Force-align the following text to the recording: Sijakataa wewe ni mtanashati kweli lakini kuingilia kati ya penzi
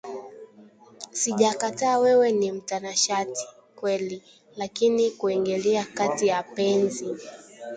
Sijakataa 1.11 1.97
wewe 1.97 2.31
ni 2.31 2.51
mtanashati 2.51 3.47
kweli 3.75 4.23
lakini 4.55 5.11
kuingilia 5.11 5.85
kati 5.93 6.27
ya 6.27 6.43
penzi 6.43 7.15